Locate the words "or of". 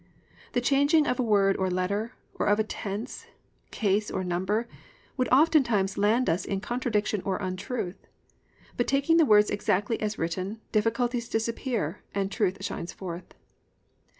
2.33-2.57